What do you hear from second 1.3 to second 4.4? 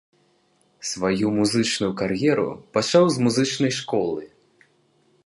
музычную кар'еру пачаў з музычнай школы.